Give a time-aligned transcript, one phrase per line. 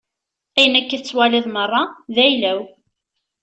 [0.57, 1.83] Ayen akka i tettwaliḍ meṛṛa,
[2.15, 2.59] d ayla-w.